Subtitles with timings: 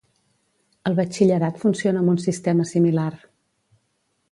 [0.89, 3.09] El batxillerat funciona amb un sistema similar.